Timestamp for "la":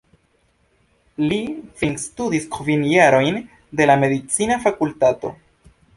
3.91-3.99